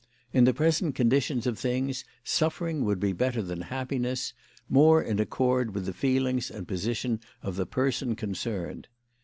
In 0.33 0.45
the 0.45 0.51
present 0.55 0.95
condition 0.95 1.47
of 1.47 1.59
things 1.59 2.05
suffering 2.23 2.83
would 2.85 2.99
be 2.99 3.13
better 3.13 3.43
than 3.43 3.61
happiness; 3.61 4.33
more 4.67 4.99
in 4.99 5.19
accord 5.19 5.75
with 5.75 5.85
the 5.85 5.93
feelings 5.93 6.49
and 6.49 6.67
position 6.67 7.19
of 7.43 7.55
the 7.55 7.67
person 7.67 8.15
concerned. 8.15 8.87